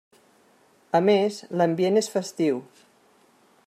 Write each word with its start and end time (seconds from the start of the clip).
A 0.99 1.03
més, 1.09 1.37
l'ambient 1.61 2.03
és 2.05 2.13
festiu. 2.17 2.61